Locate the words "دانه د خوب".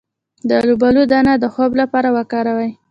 1.11-1.71